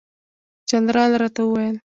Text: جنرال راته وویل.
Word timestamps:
جنرال 0.69 1.11
راته 1.21 1.41
وویل. 1.45 1.75